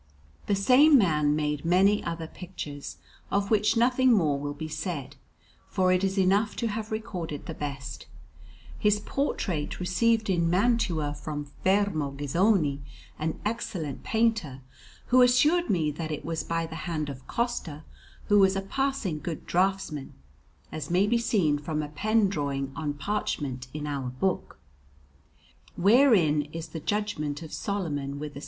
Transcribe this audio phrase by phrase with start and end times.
[0.47, 2.97] The same man made many other pictures,
[3.29, 5.15] of which nothing more will be said,
[5.67, 8.07] for it is enough to have recorded the best.
[8.79, 12.79] His portrait I received in Mantua from Fermo Ghisoni,
[13.19, 14.61] an excellent painter,
[15.13, 17.83] who assured me that it was by the hand of Costa,
[18.25, 20.13] who was a passing good draughtsman,
[20.71, 24.57] as may be seen from a pen drawing on parchment in our book,
[25.75, 28.39] wherein is the Judgment of Solomon, with a S.